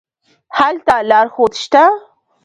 [0.59, 1.83] هلته لارښود شته.